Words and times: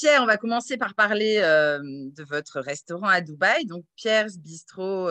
Pierre, 0.00 0.22
on 0.22 0.26
va 0.26 0.38
commencer 0.38 0.78
par 0.78 0.94
parler 0.94 1.36
de 1.42 2.24
votre 2.24 2.60
restaurant 2.60 3.08
à 3.08 3.20
Dubaï. 3.20 3.66
Donc, 3.66 3.84
Pierre's 3.96 4.38
Bistro, 4.38 5.10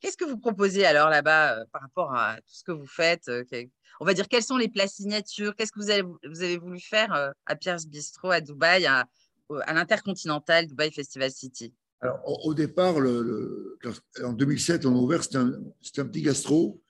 qu'est-ce 0.00 0.16
que 0.16 0.24
vous 0.24 0.38
proposez 0.38 0.86
alors 0.86 1.10
là-bas 1.10 1.66
par 1.70 1.82
rapport 1.82 2.14
à 2.14 2.36
tout 2.36 2.54
ce 2.54 2.64
que 2.64 2.72
vous 2.72 2.86
faites 2.86 3.30
On 4.00 4.06
va 4.06 4.14
dire, 4.14 4.26
quels 4.26 4.42
sont 4.42 4.56
les 4.56 4.68
plats 4.68 4.88
signatures? 4.88 5.54
Qu'est-ce 5.54 5.70
que 5.70 5.80
vous 5.80 5.90
avez, 6.40 6.56
voulu 6.56 6.80
faire 6.80 7.34
à 7.44 7.56
Pierre's 7.56 7.86
Bistro 7.86 8.30
à 8.30 8.40
Dubaï, 8.40 8.86
à, 8.86 9.06
l'Intercontinental 9.50 10.66
Dubaï 10.66 10.90
Festival 10.90 11.30
City? 11.30 11.74
Alors, 12.00 12.46
au 12.46 12.54
départ, 12.54 12.94
en 12.96 14.32
2007, 14.32 14.86
on 14.86 14.94
a 14.94 14.98
ouvert, 14.98 15.24
c'était 15.24 16.00
un, 16.00 16.06
petit 16.06 16.22
gastro, 16.22 16.80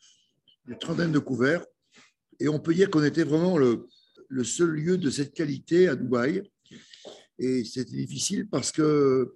une 0.69 0.79
trentaine 0.79 1.11
de 1.11 1.19
couverts, 1.19 1.67
et 2.39 2.47
on 2.49 2.61
peut 2.61 2.73
dire 2.73 2.89
qu'on 2.89 3.03
était 3.03 3.25
vraiment 3.25 3.59
le, 3.59 3.89
seul 4.45 4.69
lieu 4.69 4.97
de 4.97 5.11
cette 5.11 5.35
qualité 5.35 5.89
à 5.89 5.97
Dubaï. 5.97 6.49
Et 7.39 7.65
c'était 7.65 7.97
difficile 7.97 8.49
parce 8.49 8.73
que 8.73 9.35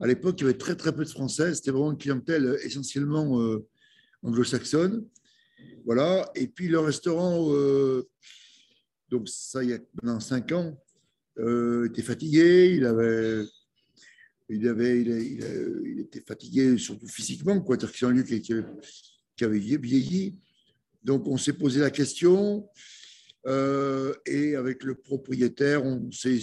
à 0.00 0.06
l'époque, 0.06 0.36
il 0.40 0.42
y 0.42 0.44
avait 0.44 0.58
très 0.58 0.76
très 0.76 0.94
peu 0.94 1.04
de 1.04 1.08
Français. 1.08 1.54
C'était 1.54 1.70
vraiment 1.70 1.92
une 1.92 1.98
clientèle 1.98 2.58
essentiellement 2.62 3.40
euh, 3.40 3.66
anglo-saxonne. 4.22 5.06
Voilà. 5.84 6.30
Et 6.34 6.46
puis 6.46 6.68
le 6.68 6.78
restaurant, 6.78 7.52
euh, 7.52 8.08
donc 9.08 9.28
ça 9.28 9.64
il 9.64 9.70
y 9.70 9.72
a 9.72 9.78
maintenant 9.94 10.20
cinq 10.20 10.52
ans, 10.52 10.78
euh, 11.38 11.86
était 11.86 12.02
fatigué. 12.02 12.74
Il 12.76 12.84
avait 12.84 13.44
il, 14.50 14.66
avait, 14.66 15.00
il, 15.00 16.00
était 16.00 16.22
fatigué, 16.26 16.78
surtout 16.78 17.06
physiquement, 17.06 17.60
quoi. 17.60 17.76
C'est 17.78 18.06
un 18.06 18.10
lieu 18.10 18.22
qui, 18.22 18.40
qui, 18.40 19.44
avait 19.44 19.58
vieilli. 19.58 20.38
Donc, 21.04 21.26
on 21.26 21.36
s'est 21.36 21.52
posé 21.52 21.80
la 21.80 21.90
question. 21.90 22.66
Euh, 23.48 24.14
et 24.26 24.56
avec 24.56 24.84
le 24.84 24.94
propriétaire, 24.94 25.82
on 25.84 26.10
s'est, 26.12 26.38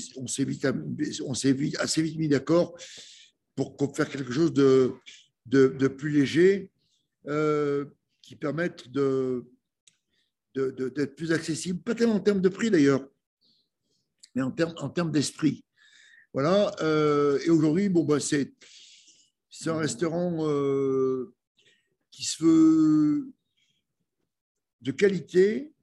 assez 1.80 2.02
vite 2.02 2.18
mis 2.18 2.28
d'accord 2.28 2.76
pour 3.56 3.96
faire 3.96 4.10
quelque 4.10 4.32
chose 4.32 4.54
de, 4.54 4.92
plus 5.88 6.10
léger 6.10 6.72
euh, 7.28 7.86
qui 8.24 8.36
permette 8.36 8.92
d'être 8.92 9.46
plus 11.16 11.32
accessible, 11.32 11.80
pas 11.80 11.94
tellement 11.94 12.16
en 12.16 12.20
termes 12.20 12.42
de 12.42 12.50
prix 12.50 12.72
d'ailleurs, 12.72 13.08
mais 14.34 14.42
en 14.42 14.52
termes, 14.52 15.12
d'esprit. 15.12 15.64
Voilà. 16.34 16.76
Euh, 16.82 17.40
et 17.46 17.52
aujourd'hui, 17.52 17.88
bon, 17.88 18.04
bah, 18.04 18.20
c'est, 18.20 18.52
un 19.68 19.78
restaurant 19.78 20.38
qui 22.10 22.24
se 22.24 22.44
veut 22.44 23.28
de 24.82 24.92
qualité, 24.92 25.75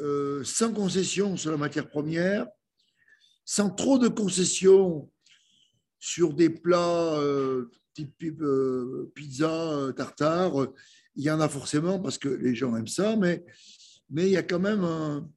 euh, 0.00 0.42
sans 0.44 0.72
concession 0.72 1.36
sur 1.36 1.50
la 1.50 1.56
matière 1.56 1.88
première, 1.88 2.46
sans 3.44 3.70
trop 3.70 3.98
de 3.98 4.08
concessions 4.08 5.10
sur 5.98 6.34
des 6.34 6.50
plats 6.50 7.20
type 7.94 8.34
pizza, 9.14 9.92
tartare. 9.96 10.68
Il 11.14 11.24
y 11.24 11.30
en 11.30 11.40
a 11.40 11.48
forcément 11.48 12.00
parce 12.00 12.18
que 12.18 12.28
les 12.28 12.54
gens 12.54 12.74
aiment 12.76 12.86
ça, 12.86 13.16
mais, 13.16 13.44
mais 14.10 14.26
il 14.26 14.32
y 14.32 14.36
a 14.36 14.42
quand 14.42 14.58
même 14.58 14.84
un, 14.84 15.28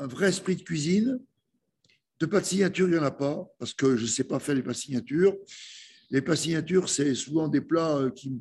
vrai 0.00 0.28
esprit 0.28 0.56
de 0.56 0.62
cuisine 0.62 1.18
de 2.20 2.26
pas 2.26 2.40
de 2.40 2.46
signature, 2.46 2.86
il 2.86 2.92
n'y 2.92 2.98
en 2.98 3.02
a 3.02 3.10
pas, 3.10 3.44
parce 3.58 3.74
que 3.74 3.96
je 3.96 4.02
ne 4.02 4.06
sais 4.06 4.24
pas 4.24 4.38
faire 4.38 4.54
les 4.54 4.62
plats 4.62 4.72
signatures. 4.72 5.36
Les 6.10 6.22
plats 6.22 6.36
signatures, 6.36 6.88
c'est 6.88 7.14
souvent 7.14 7.48
des 7.48 7.60
plats 7.60 7.96
euh, 7.96 8.10
qui, 8.10 8.40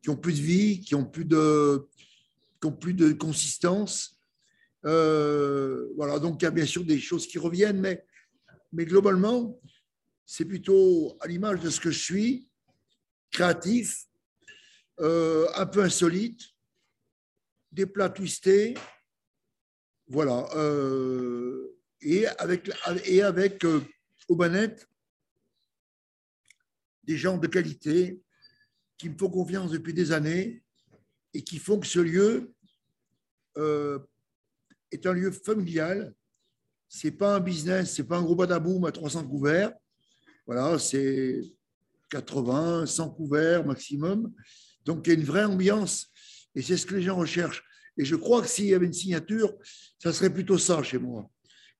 qui 0.00 0.10
ont 0.10 0.16
plus 0.16 0.34
de 0.34 0.40
vie, 0.40 0.80
qui 0.80 0.94
ont 0.94 1.04
plus 1.04 1.24
de, 1.24 1.88
qui 2.60 2.66
ont 2.66 2.72
plus 2.72 2.94
de 2.94 3.12
consistance. 3.12 4.18
Euh, 4.84 5.88
voilà, 5.96 6.18
donc 6.18 6.40
il 6.40 6.44
y 6.44 6.48
a 6.48 6.50
bien 6.50 6.66
sûr 6.66 6.84
des 6.84 6.98
choses 6.98 7.26
qui 7.26 7.38
reviennent, 7.38 7.80
mais, 7.80 8.84
globalement, 8.84 9.60
c'est 10.24 10.44
plutôt 10.44 11.16
à 11.20 11.26
l'image 11.26 11.60
de 11.60 11.70
ce 11.70 11.80
que 11.80 11.90
je 11.90 11.98
suis, 11.98 12.48
créatif, 13.30 14.06
euh, 15.00 15.46
un 15.54 15.66
peu 15.66 15.82
insolite, 15.82 16.40
des 17.72 17.86
plats 17.86 18.10
twistés. 18.10 18.74
Voilà 20.06 20.48
et 22.02 22.26
avec, 22.26 22.70
et 23.04 23.22
avec 23.22 23.64
euh, 23.64 23.80
des 27.04 27.16
gens 27.16 27.36
de 27.36 27.46
qualité 27.46 28.22
qui 28.96 29.08
me 29.08 29.18
font 29.18 29.30
confiance 29.30 29.70
depuis 29.70 29.92
des 29.92 30.12
années 30.12 30.62
et 31.34 31.42
qui 31.42 31.58
font 31.58 31.78
que 31.78 31.86
ce 31.86 32.00
lieu 32.00 32.52
euh, 33.56 33.98
est 34.90 35.06
un 35.06 35.12
lieu 35.12 35.30
familial. 35.30 36.14
Ce 36.88 37.06
n'est 37.06 37.12
pas 37.12 37.36
un 37.36 37.40
business, 37.40 37.94
ce 37.94 38.02
n'est 38.02 38.08
pas 38.08 38.18
un 38.18 38.22
gros 38.22 38.34
badaboum 38.34 38.84
à 38.84 38.92
300 38.92 39.26
couverts. 39.28 39.72
Voilà, 40.46 40.78
c'est 40.78 41.40
80, 42.10 42.86
100 42.86 43.10
couverts 43.10 43.64
maximum. 43.64 44.32
Donc 44.84 45.06
il 45.06 45.10
y 45.10 45.16
a 45.16 45.18
une 45.18 45.24
vraie 45.24 45.44
ambiance 45.44 46.10
et 46.54 46.62
c'est 46.62 46.76
ce 46.76 46.86
que 46.86 46.96
les 46.96 47.02
gens 47.02 47.16
recherchent. 47.16 47.62
Et 47.96 48.04
je 48.04 48.16
crois 48.16 48.42
que 48.42 48.48
s'il 48.48 48.66
y 48.66 48.74
avait 48.74 48.86
une 48.86 48.92
signature, 48.92 49.52
ça 49.98 50.12
serait 50.12 50.32
plutôt 50.32 50.58
ça 50.58 50.82
chez 50.82 50.98
moi 50.98 51.30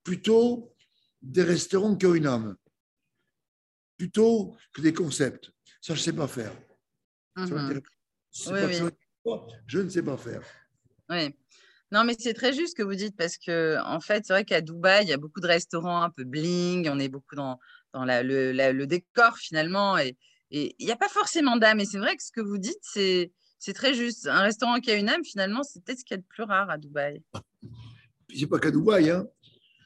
plutôt 0.03 0.75
des 1.23 1.43
restaurants 1.43 1.97
qui 1.97 2.07
ont 2.07 2.15
une 2.15 2.27
âme, 2.27 2.57
plutôt 3.97 4.57
que 4.73 4.81
des 4.81 4.93
concepts. 4.93 5.51
Ça, 5.81 5.95
je 5.95 6.01
ne 6.01 6.05
sais 6.05 6.13
pas 6.13 6.29
faire. 6.29 6.53
Mhm. 9.25 9.39
Je 9.67 9.79
ne 9.79 9.89
sais 9.89 10.03
pas 10.03 10.17
faire. 10.17 10.43
Oui. 11.09 11.35
Non, 11.93 12.05
mais 12.05 12.15
c'est 12.19 12.35
très 12.35 12.53
juste 12.53 12.71
ce 12.71 12.75
que 12.77 12.83
vous 12.83 12.95
dites 12.95 13.17
parce 13.17 13.37
que, 13.37 13.79
en 13.85 14.01
fait, 14.01 14.25
c'est 14.25 14.33
vrai 14.33 14.45
qu'à 14.45 14.61
Dubaï, 14.61 15.05
il 15.05 15.09
y 15.09 15.13
a 15.13 15.17
beaucoup 15.17 15.41
de 15.41 15.49
restaurants 15.49 16.03
un 16.03 16.11
peu 16.11 16.23
bling, 16.23 16.89
on 16.89 17.01
est 17.01 17.09
beaucoup 17.09 17.35
dans, 17.35 17.59
dans 17.93 18.05
le, 18.05 18.53
le, 18.53 18.87
décor 18.87 19.37
finalement, 19.37 19.99
et 19.99 20.17
il 20.53 20.73
n'y 20.79 20.93
a 20.93 20.97
pas 20.97 21.09
forcément 21.09 21.57
d'âme. 21.57 21.81
Et 21.81 21.85
c'est 21.85 21.99
vrai 21.99 22.17
que 22.17 22.23
ce 22.23 22.31
que 22.31 22.41
vous 22.41 22.59
dites, 22.59 22.79
c'est, 22.83 23.33
c'est 23.59 23.73
très 23.73 23.95
juste. 23.95 24.29
Un 24.29 24.43
restaurant 24.43 24.79
qui 24.79 24.93
a 24.93 24.95
une 24.95 25.09
âme, 25.09 25.25
finalement, 25.25 25.65
c'est 25.65 25.83
peut-être 25.83 25.99
ce 25.99 26.05
qu'il 26.05 26.17
y 26.17 26.19
a 26.19 26.23
de 26.23 26.27
plus 26.29 26.45
rare 26.45 26.71
à 26.71 26.79
Dubaï. 26.79 27.23
C'est 28.33 28.47
pas 28.47 28.61
qu'à 28.61 28.71
Dubaï, 28.71 29.11
hein. 29.11 29.27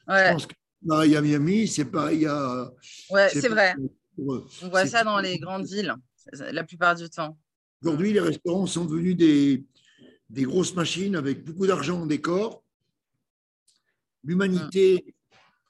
Je 0.07 0.31
pense 0.31 0.45
que 0.45 0.53
à 0.91 1.21
Miami, 1.21 1.67
c'est 1.67 1.85
pareil 1.85 2.27
à. 2.27 2.71
Ouais, 3.09 3.29
c'est 3.29 3.49
vrai. 3.49 3.75
On 4.19 4.69
voit 4.69 4.85
ça 4.85 5.03
dans 5.03 5.19
les 5.19 5.39
grandes 5.39 5.65
villes, 5.65 5.95
la 6.31 6.63
plupart 6.63 6.93
du 6.93 7.09
temps. 7.09 7.39
Aujourd'hui, 7.81 8.13
les 8.13 8.19
restaurants 8.19 8.65
sont 8.65 8.85
devenus 8.85 9.15
des, 9.15 9.65
des 10.29 10.43
grosses 10.43 10.75
machines 10.75 11.15
avec 11.15 11.43
beaucoup 11.43 11.67
d'argent 11.67 12.01
en 12.01 12.05
décor. 12.05 12.63
L'humanité 14.23 15.15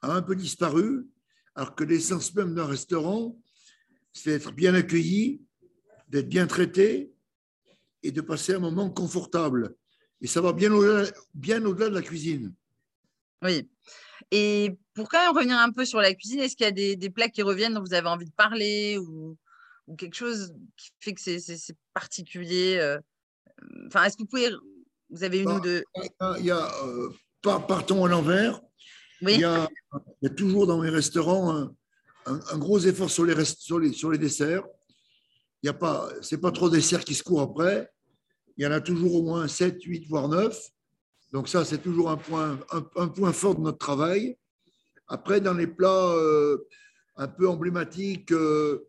a 0.01 0.13
un 0.13 0.21
peu 0.21 0.35
disparu, 0.35 1.07
alors 1.55 1.75
que 1.75 1.83
l'essence 1.83 2.33
même 2.35 2.55
d'un 2.55 2.65
restaurant, 2.65 3.37
c'est 4.13 4.31
d'être 4.31 4.51
bien 4.53 4.73
accueilli, 4.73 5.41
d'être 6.07 6.29
bien 6.29 6.47
traité 6.47 7.11
et 8.01 8.11
de 8.11 8.21
passer 8.21 8.53
un 8.53 8.59
moment 8.59 8.89
confortable. 8.89 9.75
Et 10.21 10.27
ça 10.27 10.41
va 10.41 10.53
bien 10.53 10.71
au-delà 10.71 11.89
de 11.89 11.93
la 11.93 12.01
cuisine. 12.01 12.53
Oui. 13.41 13.69
Et 14.31 14.77
pour 14.93 15.09
quand 15.09 15.19
même 15.19 15.35
revenir 15.35 15.57
un 15.57 15.71
peu 15.71 15.85
sur 15.85 15.99
la 15.99 16.13
cuisine, 16.13 16.39
est-ce 16.39 16.55
qu'il 16.55 16.65
y 16.65 16.69
a 16.69 16.95
des, 16.95 17.09
plats 17.09 17.29
qui 17.29 17.41
reviennent 17.41 17.73
dont 17.73 17.83
vous 17.83 17.93
avez 17.93 18.07
envie 18.07 18.25
de 18.25 18.31
parler 18.31 18.97
ou, 18.97 19.37
quelque 19.97 20.15
chose 20.15 20.53
qui 20.77 20.89
fait 20.99 21.13
que 21.13 21.21
c'est 21.21 21.77
particulier 21.93 22.77
euh, 22.77 22.99
Enfin, 23.87 24.03
est-ce 24.03 24.17
que 24.17 24.23
vous 24.23 24.27
pouvez. 24.27 24.49
Vous 25.09 25.23
avez 25.23 25.39
une 25.39 25.49
ou 25.49 25.59
bah, 25.59 25.59
deux? 25.59 25.83
Il 26.39 26.45
y 26.45 26.51
a, 26.51 26.71
euh, 26.83 27.09
partons 27.41 28.05
à 28.05 28.09
l'envers. 28.09 28.59
Il, 29.21 29.39
y 29.39 29.43
a, 29.43 29.67
toujours 30.35 30.67
dans 30.67 30.81
mes 30.81 30.89
restaurants 30.89 31.69
un, 32.25 32.57
gros 32.57 32.79
effort 32.79 33.09
sur 33.09 33.25
les, 33.25 33.45
sur 33.45 33.79
les, 33.79 33.93
sur 33.93 34.11
les 34.11 34.17
desserts. 34.17 34.65
Il 35.63 35.67
y 35.67 35.69
a 35.69 35.73
pas, 35.73 36.09
c'est 36.21 36.39
pas 36.39 36.51
trop 36.51 36.69
de 36.69 36.75
desserts 36.75 37.05
qui 37.05 37.15
se 37.15 37.23
courent 37.23 37.41
après. 37.41 37.89
Il 38.57 38.63
y 38.63 38.67
en 38.67 38.71
a 38.71 38.81
toujours 38.81 39.15
au 39.15 39.23
moins 39.23 39.47
7, 39.47 39.81
8, 39.81 40.07
voire 40.07 40.27
9. 40.27 40.69
Donc 41.31 41.47
ça, 41.49 41.65
c'est 41.65 41.79
toujours 41.79 42.09
un 42.09 42.17
point, 42.17 42.59
un, 42.95 43.07
point 43.07 43.33
fort 43.33 43.55
de 43.55 43.61
notre 43.61 43.77
travail. 43.77 44.37
Après, 45.07 45.39
dans 45.39 45.53
les 45.53 45.67
plats 45.67 46.11
euh, 46.13 46.67
un 47.15 47.27
peu 47.27 47.47
emblématiques, 47.47 48.31
euh, 48.31 48.87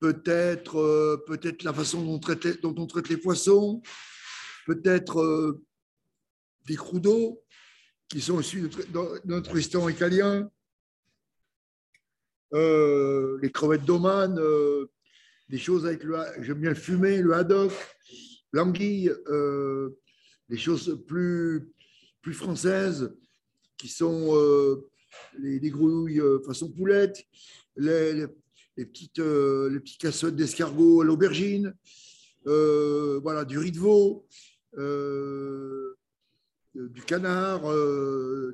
peut-être 0.00 0.78
euh, 0.78 1.24
peut-être 1.26 1.62
la 1.62 1.72
façon 1.72 2.02
dont 2.02 2.14
on, 2.14 2.18
traite, 2.18 2.60
dont 2.62 2.74
on 2.78 2.86
traite 2.86 3.08
les 3.08 3.16
poissons, 3.16 3.82
peut-être 4.66 5.58
des 6.66 6.76
crudos 6.76 7.42
qui 8.08 8.20
sont 8.20 8.40
issus 8.40 8.68
de, 8.68 9.26
notre 9.26 9.52
restaurant 9.52 9.88
italien, 9.88 10.50
les 12.52 13.50
crevettes 13.52 13.84
d'Oman, 13.84 14.38
des 15.48 15.58
choses 15.58 15.86
avec 15.86 16.04
le, 16.04 16.18
j'aime 16.40 16.60
bien 16.60 16.70
le 16.70 16.76
fumer, 16.76 17.22
le 17.22 17.34
haddock, 17.34 17.72
l'anguille 18.52 19.12
des 20.48 20.56
choses 20.56 21.02
plus, 21.06 21.70
plus 22.22 22.34
françaises, 22.34 23.12
qui 23.78 23.88
sont 23.88 24.34
euh, 24.34 24.88
les, 25.38 25.70
grenouilles 25.70 26.20
euh, 26.20 26.40
façon 26.40 26.70
poulette, 26.70 27.24
les, 27.76 28.12
les, 28.12 28.26
petites, 28.86 29.18
euh, 29.18 29.70
les 29.70 29.80
petites 29.80 30.06
d'escargot 30.36 31.02
à 31.02 31.04
l'aubergine, 31.04 31.74
voilà, 32.44 33.44
du 33.44 33.58
riz 33.58 33.72
de 33.72 33.78
veau, 33.78 34.26
du 36.74 37.02
canard, 37.02 37.62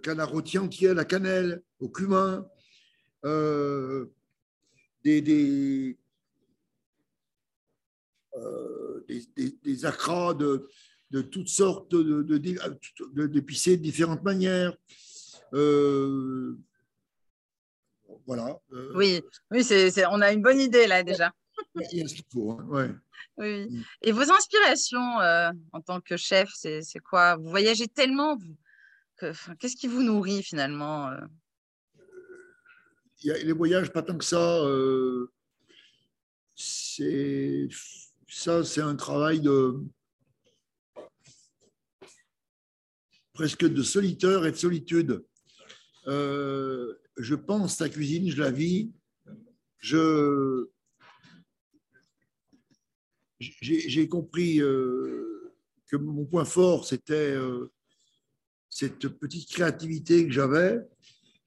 canard 0.03 0.31
rôti 0.31 0.59
entier 0.59 0.89
à 0.89 0.95
la 0.95 1.05
cannelle, 1.05 1.63
au 1.79 1.89
cumin, 1.89 2.47
euh, 3.25 4.07
des, 5.03 5.23
des, 5.23 5.99
euh, 8.37 9.05
acras 9.85 10.35
de, 10.35 10.69
toutes 11.31 11.49
sortes 11.49 11.91
de, 11.95 12.23
de, 12.23 12.39
de, 12.39 13.77
différentes 13.77 14.23
manières. 14.25 14.77
Euh, 15.53 16.59
voilà. 18.27 18.59
Euh, 18.73 18.93
oui, 18.95 19.23
oui 19.51 19.67
on 20.11 20.21
a 20.21 20.33
une 20.33 20.43
bonne 20.43 20.61
idée 20.61 20.87
là 20.87 21.03
déjà. 21.03 21.33
Il 21.93 21.99
y 21.99 22.03
a 22.03 22.09
ce 22.09 22.15
qu'il 22.15 22.25
faut. 22.33 22.53
Hein, 22.53 22.67
ouais. 22.69 22.91
Oui. 23.37 23.85
Et 24.03 24.13
vos 24.13 24.31
inspirations 24.31 25.21
euh, 25.21 25.51
en 25.73 25.81
tant 25.81 26.01
que 26.01 26.17
chef, 26.17 26.51
c'est, 26.55 26.83
quoi? 27.09 27.37
Vous 27.37 27.49
voyagez 27.49 27.89
tellement. 27.89 28.39
Qu'est-ce 29.59 29.77
qui 29.77 29.87
vous 29.87 30.03
nourrit 30.03 30.43
finalement 30.43 31.09
euh? 31.09 31.21
Il 33.23 33.29
y 33.29 33.31
a 33.31 33.39
les 33.39 33.53
voyages, 33.53 33.91
pas 33.91 34.03
tant 34.03 34.19
que 34.19 34.25
ça. 34.25 34.61
C'est, 36.55 37.69
ça, 38.29 38.63
c'est 38.65 38.83
un 38.83 38.97
travail 38.97 39.41
de 39.41 39.81
presque 43.35 43.67
de 43.67 43.83
solitaire 43.83 44.47
et 44.47 44.53
de 44.53 44.57
solitude. 44.57 45.25
Euh, 46.07 46.95
je 47.17 47.35
pense 47.35 47.81
la 47.81 47.89
cuisine, 47.89 48.31
je 48.31 48.41
la 48.41 48.51
vis. 48.51 48.91
Je, 49.79 50.67
j'ai 53.39 54.09
compris 54.09 54.61
euh, 54.61 55.53
que 55.87 55.97
mon 55.97 56.25
point 56.25 56.45
fort, 56.45 56.87
c'était 56.87 57.33
euh, 57.33 57.71
cette 58.71 59.09
petite 59.09 59.51
créativité 59.51 60.27
que 60.27 60.33
j'avais 60.33 60.81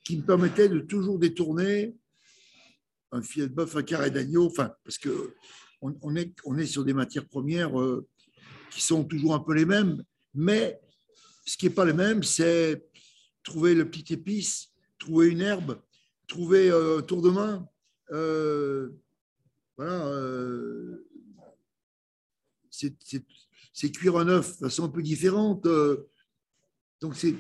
qui 0.08 0.18
me 0.18 0.24
permettait 0.24 0.70
de 0.70 0.80
toujours 0.80 1.20
détourner 1.20 1.94
un 3.12 3.22
filet 3.22 3.48
de 3.48 3.54
bœuf, 3.54 3.76
un 3.76 3.84
carré 3.84 4.10
d'agneau, 4.10 4.46
enfin, 4.46 4.74
parce 4.86 4.98
que 4.98 5.34
on, 5.82 6.16
est, 6.16 6.34
on 6.46 6.58
est 6.58 6.66
sur 6.66 6.86
des 6.86 6.94
matières 6.94 7.28
premières 7.28 7.80
euh, 7.80 8.08
qui 8.72 8.82
sont 8.82 9.04
toujours 9.04 9.36
un 9.36 9.40
peu 9.40 9.54
les 9.54 9.66
mêmes, 9.66 10.04
mais 10.34 10.80
ce 11.46 11.58
qui 11.58 11.66
n'est 11.66 11.74
pas 11.74 11.86
les 11.86 11.94
mêmes, 11.94 12.24
c'est 12.24 12.84
trouver 13.44 13.76
le 13.76 13.90
petit 13.90 14.14
épice, 14.14 14.72
trouver 15.08 15.30
une 15.30 15.42
herbe, 15.42 15.80
trouver 16.28 16.70
un 16.70 17.02
tour 17.02 17.22
de 17.22 17.30
main. 17.30 17.68
voilà 19.78 20.98
c'est 23.78 23.92
cuire 23.92 24.18
un 24.18 24.28
œuf 24.28 24.54
de 24.54 24.66
façon 24.66 24.86
un 24.86 24.90
peu 24.90 25.04
différente. 25.04 25.66
Euh, 25.68 26.10
donc, 27.00 27.16
c'est 27.16 27.36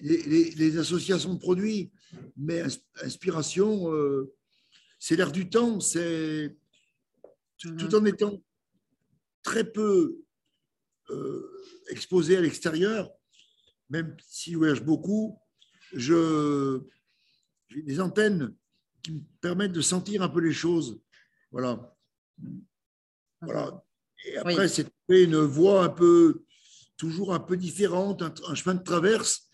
les, 0.00 0.78
associations 0.78 1.34
de 1.34 1.38
produits, 1.38 1.92
mais 2.36 2.62
inspiration, 3.02 3.92
euh, 3.92 4.32
c'est 4.98 5.16
l'air 5.16 5.32
du 5.32 5.50
temps, 5.50 5.80
c'est 5.80 6.56
tout 7.58 7.94
en 7.94 8.04
étant 8.06 8.42
très 9.42 9.70
peu 9.70 10.18
euh, 11.10 11.64
exposé 11.90 12.38
à 12.38 12.40
l'extérieur, 12.40 13.10
même 13.90 14.16
si 14.26 14.52
je 14.52 14.56
voyage 14.56 14.82
beaucoup, 14.82 15.38
j'ai 15.96 17.82
des 17.82 18.00
antennes 18.00 18.54
qui 19.02 19.12
me 19.12 19.20
permettent 19.40 19.72
de 19.72 19.80
sentir 19.80 20.22
un 20.22 20.28
peu 20.28 20.40
les 20.40 20.52
choses. 20.52 21.00
Voilà. 21.50 21.96
Voilà. 23.42 23.84
Et 24.26 24.36
après, 24.38 24.68
c'est 24.68 24.88
une 25.08 25.36
voie 25.36 25.84
un 25.84 25.88
peu, 25.90 26.44
toujours 26.96 27.34
un 27.34 27.40
peu 27.40 27.56
différente, 27.56 28.22
un, 28.22 28.54
chemin 28.54 28.74
de 28.74 28.82
traverse 28.82 29.48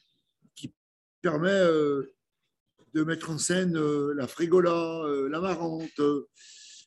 qui 0.54 0.72
permet 1.22 1.50
euh, 1.50 2.14
de 2.94 3.02
mettre 3.02 3.30
en 3.30 3.38
scène 3.38 3.76
euh, 3.76 4.14
la 4.14 4.26
frégola, 4.26 5.02
euh, 5.04 5.28
la 5.28 5.40
marante, 5.40 6.00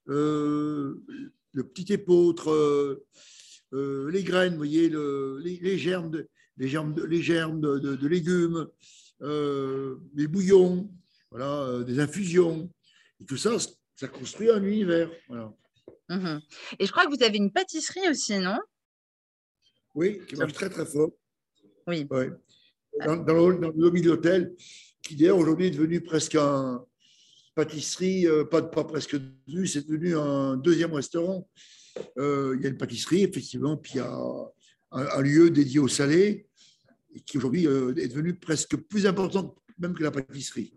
le 0.05 1.03
petit 1.73 1.93
épeautre, 1.93 3.03
les 3.71 4.23
graines, 4.23 4.53
vous 4.53 4.57
voyez, 4.57 4.89
les, 4.89 5.77
germes, 5.77 6.11
de, 6.11 6.29
les 6.57 6.67
germes, 6.67 6.95
les 7.05 7.21
germes 7.21 7.61
de, 7.61 8.07
légumes, 8.07 8.67
les 9.23 10.27
bouillons, 10.27 10.89
voilà, 11.31 11.83
des 11.83 11.99
infusions. 11.99 12.69
Et 13.21 13.25
tout 13.25 13.37
ça, 13.37 13.51
ça 13.95 14.07
construit 14.07 14.49
un 14.49 14.63
univers. 14.63 15.09
Voilà. 15.27 15.53
Mmh 16.09 16.39
Et 16.79 16.85
je 16.85 16.91
crois 16.91 17.05
que 17.05 17.15
vous 17.15 17.23
avez 17.23 17.37
une 17.37 17.51
pâtisserie 17.51 18.09
aussi, 18.09 18.37
non? 18.37 18.59
Oui, 19.95 20.19
qui 20.27 20.35
marche 20.35 20.53
très 20.53 20.69
très 20.69 20.85
fort. 20.85 21.11
Oui. 21.87 22.05
Dans, 23.05 23.15
le, 23.15 23.57
dans, 23.59 23.71
lobby 23.75 24.01
de 24.01 24.09
l'hôtel, 24.09 24.55
qui 25.01 25.15
d'ailleurs 25.15 25.37
aujourd'hui 25.37 25.67
est 25.67 25.71
devenu 25.71 26.01
presque 26.01 26.35
un 26.35 26.85
pâtisserie, 27.55 28.27
euh, 28.27 28.45
pas, 28.45 28.61
pas 28.61 28.83
presque 28.83 29.15
devenu, 29.47 29.67
c'est 29.67 29.87
devenu 29.87 30.15
un 30.15 30.57
deuxième 30.57 30.93
restaurant. 30.93 31.47
Euh, 32.17 32.55
il 32.57 32.63
y 32.63 32.65
a 32.65 32.69
une 32.69 32.77
pâtisserie, 32.77 33.23
effectivement, 33.23 33.77
puis 33.77 33.93
il 33.95 33.97
y 33.97 33.99
a 33.99 34.19
un, 34.91 35.21
lieu 35.21 35.49
dédié 35.49 35.79
au 35.79 35.87
salé, 35.87 36.47
qui 37.21 37.37
aujourd'hui 37.37 37.67
euh, 37.67 37.93
est 37.95 38.07
devenu 38.07 38.35
presque 38.35 38.75
plus 38.75 39.05
important 39.05 39.55
même 39.79 39.93
que 39.93 40.03
la 40.03 40.11
pâtisserie. 40.11 40.73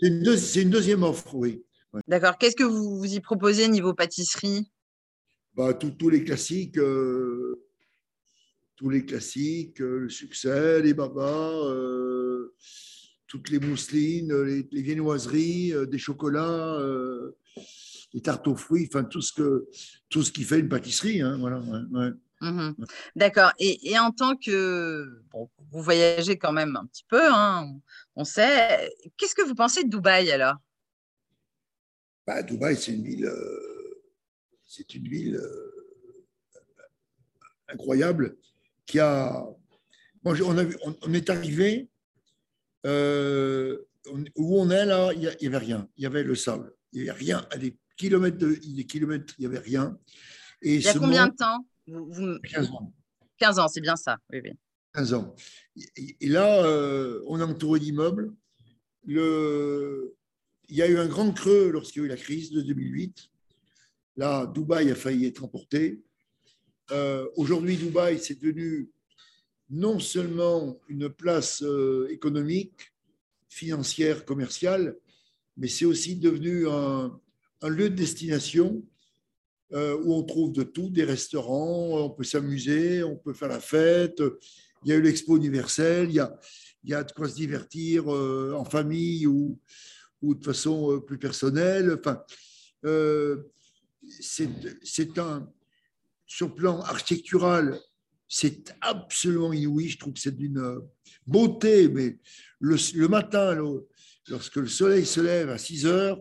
C'est 0.00 0.08
une, 0.08 0.24
une, 0.62 0.70
deuxième 0.70 1.02
offre, 1.02 1.34
oui. 1.34 1.64
D'accord. 2.06 2.38
Qu'est-ce 2.38 2.56
que 2.56 2.64
vous, 2.64 3.04
y 3.04 3.20
proposez 3.20 3.68
niveau 3.68 3.94
pâtisserie? 3.94 4.70
Bah, 5.54 5.74
Tous 5.74 6.08
les 6.08 6.24
classiques. 6.24 6.78
Euh, 6.78 7.64
tous 8.76 8.90
les 8.90 9.04
classiques, 9.04 9.80
euh, 9.80 9.98
le 9.98 10.08
succès, 10.08 10.80
les 10.82 10.94
babas, 10.94 11.50
euh, 11.64 12.54
toutes 13.26 13.50
les 13.50 13.58
mousselines, 13.58 14.32
les, 14.32 14.82
viennoiseries, 14.82 15.72
des 15.88 15.98
chocolats, 15.98 16.80
les 18.14 18.20
tartes 18.20 18.46
aux 18.46 18.54
fruits, 18.54 18.88
enfin 18.88 19.02
tout 19.02 19.20
ce, 19.20 19.32
que, 19.32 19.66
tout 20.08 20.22
ce 20.22 20.30
qui 20.30 20.44
fait 20.44 20.60
une 20.60 20.68
pâtisserie. 20.68 21.20
Hein, 21.20 21.38
voilà, 21.38 21.60
mmh 22.40 22.70
D'accord. 23.16 23.52
Et, 23.58 23.98
en 23.98 24.12
tant 24.12 24.36
que. 24.36 25.22
vous 25.32 25.82
voyagez 25.82 26.38
quand 26.38 26.52
même 26.52 26.76
un 26.76 26.86
petit 26.86 27.04
peu, 27.08 27.32
hein, 27.32 27.72
on 28.16 28.24
sait. 28.24 28.90
Qu'est-ce 29.16 29.34
que 29.34 29.42
vous 29.42 29.54
pensez 29.54 29.84
de 29.84 29.88
Dubaï 29.88 30.30
alors? 30.30 30.56
Bah, 32.26 32.42
Dubaï, 32.42 32.76
c'est 32.76 32.92
une 32.92 33.04
ville, 33.04 33.24
euh, 33.24 34.02
c'est 34.66 34.94
une 34.94 35.08
ville 35.08 35.36
euh, 35.36 36.26
incroyable 37.68 38.36
qui 38.86 39.00
a. 39.00 39.46
on, 40.24 40.34
on, 41.02 41.14
est 41.14 41.30
arrivé 41.30 41.88
euh, 42.86 43.78
où 44.36 44.60
on 44.60 44.70
est 44.70 44.84
là, 44.84 45.12
il 45.12 45.20
n'y 45.20 45.46
avait 45.46 45.58
rien. 45.58 45.88
Il 45.96 46.04
y 46.04 46.06
avait 46.06 46.22
le 46.22 46.34
sable. 46.34 46.72
Il 46.92 47.02
n'y 47.02 47.10
avait 47.10 47.18
rien. 47.18 47.46
À 47.50 47.58
des 47.58 47.76
kilomètres, 47.96 48.38
de, 48.38 48.54
des 48.54 48.84
kilomètres, 48.84 49.34
il 49.38 49.42
n'y 49.42 49.46
avait 49.46 49.64
rien. 49.64 49.98
Et 50.62 50.76
il 50.76 50.82
y 50.82 50.88
a 50.88 50.94
combien 50.94 51.28
de 51.28 51.34
temps? 51.34 51.66
15 52.44 52.70
ans. 52.70 52.92
15 53.38 53.58
ans, 53.58 53.68
c'est 53.68 53.80
bien 53.80 53.96
ça. 53.96 54.18
Oui, 54.32 54.40
oui. 54.44 54.52
15 54.94 55.14
ans. 55.14 55.34
Et 55.96 56.28
là, 56.28 56.62
on 57.26 57.38
est 57.40 57.42
entouré 57.42 57.80
d'immeubles. 57.80 58.32
Le, 59.04 60.16
il 60.68 60.76
y 60.76 60.82
a 60.82 60.88
eu 60.88 60.98
un 60.98 61.06
grand 61.06 61.32
creux 61.32 61.70
lorsqu'il 61.70 62.02
y 62.02 62.04
a 62.04 62.06
eu 62.06 62.08
la 62.08 62.16
crise 62.16 62.50
de 62.50 62.60
2008. 62.60 63.28
Là, 64.16 64.46
Dubaï 64.46 64.90
a 64.90 64.94
failli 64.94 65.26
être 65.26 65.44
emporté. 65.44 66.02
Euh, 66.90 67.26
aujourd'hui, 67.36 67.76
Dubaï, 67.76 68.18
c'est 68.18 68.40
devenu 68.40 68.90
non 69.70 69.98
seulement 69.98 70.78
une 70.88 71.08
place 71.08 71.62
euh, 71.62 72.08
économique, 72.10 72.92
financière, 73.48 74.24
commerciale, 74.24 74.96
mais 75.56 75.68
c'est 75.68 75.84
aussi 75.84 76.16
devenu 76.16 76.68
un, 76.68 77.18
lieu 77.62 77.90
de 77.90 77.94
destination 77.94 78.76
euh, 78.76 78.88
où 79.72 80.14
on 80.14 80.22
trouve 80.22 80.52
de 80.52 80.62
tout, 80.62 80.90
des 80.90 81.04
restaurants, 81.04 82.04
on 82.04 82.10
peut 82.10 82.24
s'amuser, 82.24 83.02
on 83.02 83.16
peut 83.16 83.34
faire 83.34 83.48
la 83.48 83.60
fête. 83.60 84.22
Il 84.84 84.90
y 84.90 84.92
a 84.92 84.96
eu 84.96 85.02
l'expo 85.02 85.36
universelle, 85.36 86.08
il 86.08 86.14
y 86.14 86.20
a, 86.20 86.38
il 86.84 86.90
y 86.90 86.94
a 86.94 87.04
de 87.04 87.12
quoi 87.12 87.28
se 87.28 87.34
divertir 87.34 88.08
en 88.08 88.64
famille 88.64 89.26
ou, 89.26 89.58
ou 90.22 90.34
de 90.34 90.44
façon 90.44 90.92
euh, 90.92 91.00
plus 91.00 91.18
personnelle. 91.18 91.96
Enfin, 91.98 92.22
euh, 92.84 93.44
c'est 94.20 95.18
un, 95.18 95.48
sur 96.26 96.54
plan 96.54 96.80
architectural, 96.80 97.78
c'est 98.28 98.74
absolument 98.80 99.52
inouï. 99.52 99.88
Je 99.88 99.98
trouve 99.98 100.14
que 100.14 100.20
c'est 100.20 100.36
d'une 100.36 100.58
euh, 100.58 100.80
beauté, 101.26 101.88
mais 101.88 102.18
le, 102.60 102.76
le 102.94 103.08
matin, 103.08 103.56
lorsque 104.28 104.56
le 104.56 104.68
soleil 104.68 105.06
se 105.06 105.20
lève 105.20 105.50
à 105.50 105.58
6 105.58 105.86
heures, 105.86 106.20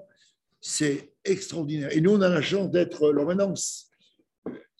c'est 0.61 1.13
extraordinaire. 1.23 1.95
Et 1.95 2.01
nous, 2.01 2.11
on 2.11 2.21
a 2.21 2.29
la 2.29 2.41
chance 2.41 2.71
d'être 2.71 3.11
là 3.11 3.25
maintenant. 3.25 3.53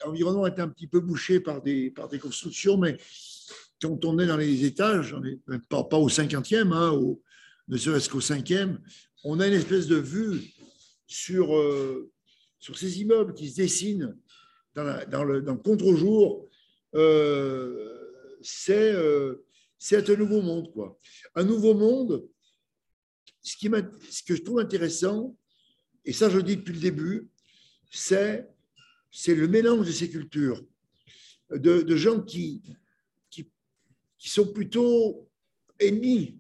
L'environnement 0.05 0.48
est 0.48 0.60
un 0.60 0.69
petit 0.69 0.88
peu 0.88 1.00
bouché 1.00 1.39
par 1.39 1.62
des, 1.62 1.91
par 1.91 2.07
des 2.07 2.19
constructions, 2.19 2.77
mais 2.77 2.98
quand 3.81 4.05
on 4.05 4.19
est 4.19 4.27
dans 4.27 4.38
les 4.38 4.65
étages, 4.65 5.15
pas, 5.69 5.98
au 5.98 6.10
cinquantième, 6.10 6.72
hein, 6.72 6.98
ne 7.67 7.77
serait-ce 7.77 8.10
qu'au 8.10 8.22
cinquième, 8.22 8.79
on 9.24 9.39
a 9.39 9.48
une 9.48 9.53
espèce 9.53 9.88
de 9.88 9.98
vue 9.98 10.41
sur, 11.07 11.55
euh, 11.55 12.12
sur 12.60 12.77
ces 12.77 13.01
immeubles 13.01 13.34
qui 13.34 13.50
se 13.50 13.55
dessinent 13.55 14.17
dans, 14.75 15.24
le, 15.24 15.41
contre-jour. 15.55 16.48
Euh, 16.96 18.38
c'est 18.41 18.93
euh, 18.93 19.43
un 19.91 20.15
nouveau 20.15 20.41
monde. 20.41 20.72
Quoi. 20.72 20.98
Un 21.36 21.43
nouveau 21.43 21.74
monde, 21.74 22.27
ce, 23.41 23.57
qui 23.57 23.69
ce 24.10 24.24
que 24.24 24.36
je 24.36 24.43
trouve 24.43 24.60
intéressant, 24.60 25.36
et 26.08 26.14
ça 26.14 26.30
je 26.30 26.38
le 26.38 26.44
dis 26.44 26.56
depuis 26.56 26.74
le 26.74 26.80
début, 26.80 27.28
c'est 27.92 28.48
le 29.28 29.48
mélange 29.48 29.88
de 29.88 29.92
ces 29.92 30.10
cultures, 30.10 30.66
de, 31.52 31.82
de 31.82 31.96
gens 31.98 32.22
qui, 32.22 32.64
qui, 33.30 33.50
qui, 34.18 34.30
sont 34.30 34.48
plutôt 34.48 35.30
ennemis. 35.80 36.40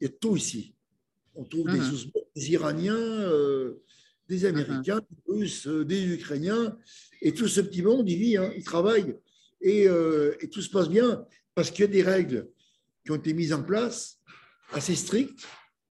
Il 0.00 0.04
y 0.04 0.06
a 0.06 0.12
tout 0.20 0.36
ici. 0.36 0.74
On 1.36 1.44
trouve 1.44 1.70
des, 1.70 1.78
mhm. 1.78 2.10
des, 2.34 2.50
Iraniens, 2.50 2.96
euh, 2.96 3.80
des 4.28 4.44
Américains, 4.44 4.96
mhm. 4.96 5.06
des 5.10 5.32
Russes, 5.32 5.66
euh, 5.68 5.84
des 5.84 6.04
Ukrainiens, 6.06 6.76
et 7.22 7.32
tout 7.32 7.48
ce 7.48 7.60
petit 7.60 7.82
monde, 7.82 8.08
il 8.08 8.18
vit, 8.18 8.36
hein, 8.36 8.52
il 8.56 8.64
travaille, 8.64 9.16
et, 9.60 9.86
euh, 9.88 10.34
et 10.40 10.50
tout 10.50 10.62
se 10.62 10.70
passe 10.70 10.88
bien, 10.88 11.24
parce 11.54 11.70
qu'il 11.70 11.82
y 11.84 11.88
a 11.88 11.90
des 11.90 12.02
règles 12.02 12.48
qui 13.04 13.12
ont 13.12 13.16
été 13.16 13.34
mises 13.34 13.52
en 13.52 13.62
place, 13.62 14.18
assez 14.72 14.96
strictes, 14.96 15.46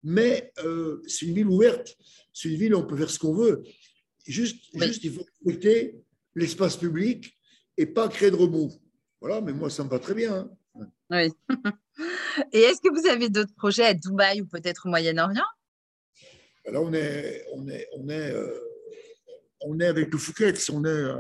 mais 0.04 0.52
euh, 0.58 1.02
c'est 1.06 1.26
une 1.26 1.34
ville 1.34 1.48
ouverte, 1.48 1.96
c'est 2.32 2.50
une 2.50 2.56
ville 2.56 2.74
où 2.74 2.78
on 2.78 2.86
peut 2.86 2.96
faire 2.96 3.10
ce 3.10 3.18
qu'on 3.18 3.34
veut. 3.34 3.62
Juste, 4.26 4.64
juste, 4.74 5.02
il 5.02 5.12
faut 5.12 5.24
respecter 5.44 5.96
l'espace 6.34 6.76
public 6.76 7.36
et 7.76 7.86
pas 7.86 8.08
créer 8.08 8.30
de 8.30 8.36
remous. 8.36 8.72
Voilà, 9.20 9.40
mais 9.40 9.52
moi, 9.52 9.70
ça 9.70 9.82
me 9.82 9.88
va 9.88 9.98
très 9.98 10.14
bien. 10.14 10.50
Hein. 10.76 10.86
Oui. 11.10 11.32
et 12.52 12.60
est-ce 12.60 12.80
que 12.80 12.92
vous 12.92 13.06
avez 13.08 13.30
d'autres 13.30 13.54
projets 13.54 13.84
à 13.84 13.94
Dubaï 13.94 14.42
ou 14.42 14.46
peut-être 14.46 14.86
au 14.86 14.90
Moyen-Orient? 14.90 15.44
Là, 16.66 16.80
on 16.80 16.92
est, 16.92 17.44
on 17.52 17.68
est, 17.68 17.88
on 17.92 18.08
est, 18.08 18.30
euh, 18.30 18.60
on 19.60 19.80
est 19.80 19.86
avec 19.86 20.10
le 20.10 20.18
Fouquet, 20.18 20.54
on 20.70 20.84
est 20.84 20.88
euh, 20.88 21.16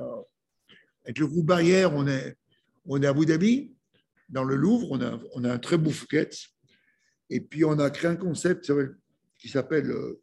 avec 1.04 1.18
le 1.18 1.26
groupe 1.26 1.46
Barrière, 1.46 1.94
on 1.94 2.06
est, 2.06 2.36
on 2.86 3.02
est 3.02 3.06
à 3.06 3.10
Abu 3.10 3.26
Dhabi, 3.26 3.74
dans 4.28 4.44
le 4.44 4.56
Louvre, 4.56 4.88
on 4.90 5.00
a, 5.00 5.20
on 5.34 5.44
a 5.44 5.52
un 5.52 5.58
très 5.58 5.76
beau 5.76 5.90
Fouquet. 5.90 6.30
Et 7.30 7.40
puis, 7.40 7.64
on 7.64 7.78
a 7.78 7.90
créé 7.90 8.10
un 8.10 8.16
concept 8.16 8.72
qui 9.38 9.48
s'appelle 9.48 9.90
euh, 9.90 10.20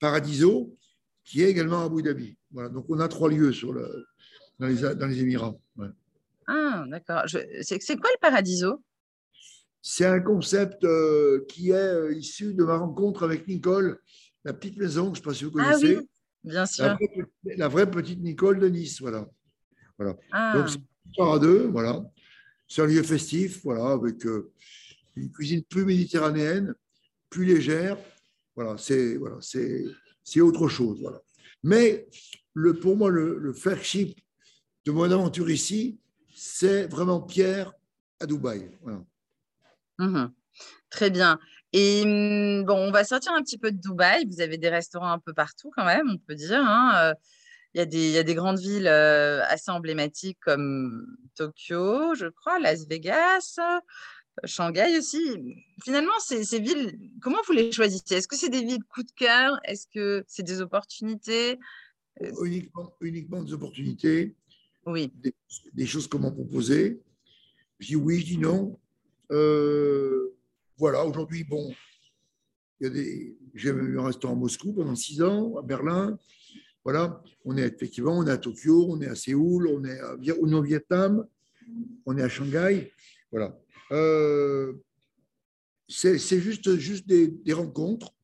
Paradiso, 0.00 0.76
qui 1.24 1.42
est 1.42 1.50
également 1.50 1.82
à 1.82 1.84
Abu 1.84 2.02
Dhabi. 2.02 2.36
Voilà, 2.50 2.68
donc, 2.68 2.86
on 2.88 2.98
a 3.00 3.08
trois 3.08 3.30
lieux 3.30 3.52
sur 3.52 3.72
le, 3.72 4.06
dans, 4.58 4.66
les, 4.66 4.94
dans 4.94 5.06
les 5.06 5.20
Émirats. 5.20 5.54
Ah, 6.46 6.84
d'accord. 6.88 7.22
C'est 7.28 7.96
quoi 7.96 8.10
le 8.10 8.20
Paradiso? 8.20 8.82
C'est 9.80 10.06
un 10.06 10.20
concept 10.20 10.84
euh, 10.84 11.44
qui 11.48 11.70
est 11.70 11.74
euh, 11.74 12.14
issu 12.14 12.54
de 12.54 12.62
ma 12.62 12.76
rencontre 12.76 13.24
avec 13.24 13.48
Nicole, 13.48 14.00
la 14.44 14.52
petite 14.52 14.76
maison, 14.76 15.06
je 15.06 15.10
ne 15.10 15.14
sais 15.16 15.22
pas 15.22 15.34
si 15.34 15.44
vous 15.44 15.52
ah 15.58 15.64
connaissez. 15.64 15.96
Ah 15.96 16.00
oui, 16.00 16.08
bien 16.44 16.66
sûr. 16.66 16.96
La 17.56 17.68
vraie, 17.68 17.90
petite 17.90 18.20
Nicole 18.20 18.60
de 18.60 18.68
Nice, 18.68 19.00
voilà. 19.00 19.28
voilà. 19.98 20.16
Ah. 20.30 20.54
Donc, 20.56 20.68
c'est 20.68 21.22
à 21.22 21.38
deux, 21.38 21.66
voilà. 21.66 22.00
C'est 22.68 22.82
un 22.82 22.86
lieu 22.86 23.02
festif, 23.02 23.62
voilà, 23.64 23.92
avec 23.92 24.24
une 25.16 25.30
cuisine 25.30 25.62
plus 25.62 25.84
méditerranéenne, 25.84 26.74
plus 27.30 27.44
légère. 27.44 27.96
Voilà, 28.54 28.76
c'est 28.78 29.16
voilà, 29.16 29.36
c'est 29.40 30.40
autre 30.40 30.68
chose. 30.68 31.00
Voilà. 31.00 31.20
Mais 31.62 32.08
le, 32.54 32.74
pour 32.74 32.96
moi, 32.96 33.10
le, 33.10 33.38
le 33.38 33.52
flagship 33.52 34.18
de 34.84 34.92
mon 34.92 35.10
aventure 35.10 35.48
ici, 35.50 35.98
c'est 36.34 36.86
vraiment 36.86 37.20
Pierre 37.20 37.72
à 38.20 38.26
Dubaï. 38.26 38.70
Mhm. 39.98 40.32
Très 40.90 41.10
bien. 41.10 41.38
Et 41.72 42.02
hum, 42.04 42.64
bon, 42.64 42.76
on 42.76 42.90
va 42.90 43.04
sortir 43.04 43.32
un 43.32 43.42
petit 43.42 43.58
peu 43.58 43.72
de 43.72 43.78
Dubaï. 43.78 44.26
Vous 44.26 44.40
avez 44.40 44.58
des 44.58 44.68
restaurants 44.68 45.12
un 45.12 45.18
peu 45.18 45.32
partout 45.32 45.70
quand 45.74 45.84
même, 45.84 46.08
on 46.10 46.18
peut 46.18 46.34
dire. 46.34 46.60
Hein. 46.60 46.92
Euh, 46.96 47.14
il 47.74 47.78
y, 47.78 47.80
a 47.80 47.86
des, 47.86 48.08
il 48.08 48.12
y, 48.12 48.18
a 48.18 48.22
des, 48.22 48.34
grandes 48.34 48.58
villes 48.58 48.86
euh, 48.86 49.42
assez 49.46 49.70
emblématiques 49.70 50.38
comme 50.42 51.06
Tokyo, 51.34 52.14
je 52.14 52.26
crois, 52.26 52.58
Las 52.58 52.86
Vegas, 52.86 53.58
Shanghai 54.44 54.98
aussi. 54.98 55.20
Finalement, 55.84 56.18
ces, 56.20 56.44
ces, 56.44 56.58
villes, 56.58 56.98
comment 57.20 57.38
vous 57.46 57.52
les 57.52 57.72
choisissez? 57.72 58.14
Est-ce 58.14 58.28
que 58.28 58.36
c'est 58.36 58.48
des 58.48 58.64
villes 58.64 58.84
coup 58.84 59.02
de 59.02 59.12
cœur? 59.12 59.58
Est-ce 59.64 59.86
que 59.86 60.24
c'est 60.26 60.42
des 60.42 60.60
opportunités? 60.60 61.58
Euh, 62.20 62.44
uniquement, 62.44 62.94
uniquement 63.00 63.42
des 63.42 63.52
opportunités. 63.52 64.34
Oui. 64.86 65.12
Des, 65.72 65.86
choses 65.86 66.08
qu'on 66.08 66.18
m'a 66.18 66.30
proposées. 66.30 67.00
Je 67.78 67.88
dis 67.88 67.96
oui, 67.96 68.20
je 68.20 68.26
dis 68.26 68.38
non. 68.38 68.78
Euh, 69.30 70.34
voilà, 70.76 71.04
aujourd'hui, 71.04 71.44
bon, 71.44 71.72
des. 72.80 73.36
J'ai 73.54 73.68
eu 73.68 73.98
un 73.98 74.06
restaurant 74.06 74.34
à 74.34 74.36
Moscou 74.36 74.72
pendant 74.72 74.94
six 74.94 75.22
ans, 75.22 75.56
à 75.56 75.62
Berlin. 75.62 76.18
Voilà, 76.84 77.22
on 77.44 77.56
est 77.56 77.66
effectivement, 77.66 78.18
on 78.18 78.26
est 78.26 78.30
à 78.30 78.38
Tokyo, 78.38 78.86
on 78.88 79.00
est 79.00 79.08
à 79.08 79.14
Séoul, 79.14 79.68
on 79.68 79.84
est 79.84 80.00
à, 80.00 80.16
au 80.36 80.62
Vietnam, 80.62 81.26
on 82.06 82.16
est 82.16 82.22
à 82.22 82.28
Shanghai. 82.28 82.90
Voilà. 83.30 83.56
Euh, 83.92 84.72
c'est 85.88 86.40
juste, 86.40 86.76
juste 86.76 87.06
des, 87.06 87.52
rencontres, 87.52 88.14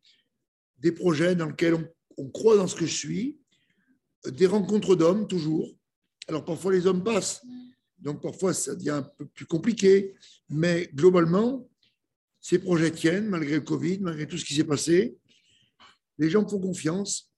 des 0.78 0.92
projets 0.92 1.34
dans 1.34 1.46
lesquels 1.46 1.92
on, 2.16 2.28
croit 2.30 2.56
dans 2.56 2.66
ce 2.66 2.74
que 2.74 2.86
je 2.86 2.94
suis, 2.94 3.38
des 4.26 4.46
rencontres 4.46 4.96
d'hommes 4.96 5.28
toujours. 5.28 5.70
Alors 6.26 6.44
parfois 6.44 6.72
les 6.72 6.86
hommes 6.86 7.04
passent, 7.04 7.42
donc 7.98 8.22
parfois 8.22 8.54
ça 8.54 8.74
devient 8.74 8.90
un 8.90 9.02
peu 9.02 9.26
plus 9.26 9.46
compliqué, 9.46 10.14
mais 10.48 10.90
globalement, 10.94 11.68
ces 12.40 12.58
projets 12.58 12.90
tiennent 12.90 13.28
malgré 13.28 13.56
le 13.56 13.60
Covid, 13.60 13.98
malgré 14.00 14.26
tout 14.26 14.38
ce 14.38 14.44
qui 14.44 14.54
s'est 14.54 14.64
passé. 14.64 15.18
Les 16.16 16.30
gens 16.30 16.46
font 16.48 16.58
confiance, 16.58 17.30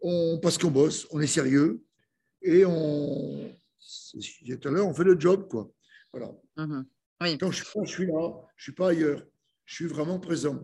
on, 0.00 0.38
parce 0.40 0.58
qu'on 0.58 0.70
bosse, 0.70 1.06
on 1.10 1.20
est 1.20 1.26
sérieux 1.26 1.82
et 2.42 2.64
on, 2.66 3.54
tout 4.12 4.68
à 4.68 4.70
l'heure, 4.70 4.86
on 4.86 4.94
fait 4.94 5.04
le 5.04 5.18
job. 5.18 5.48
Quoi. 5.48 5.72
Voilà. 6.12 6.32
Quand 7.40 7.50
je 7.50 7.64
suis, 7.64 7.80
je 7.84 7.90
suis 7.90 8.06
là, 8.06 8.30
je 8.56 8.62
ne 8.62 8.62
suis 8.62 8.72
pas 8.72 8.90
ailleurs. 8.90 9.22
Je 9.64 9.74
suis 9.74 9.86
vraiment 9.86 10.18
présent. 10.18 10.62